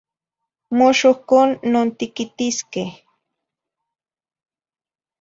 Mox 0.77 0.97
ohcon 1.11 1.49
nontiquitisqueh 1.71 2.91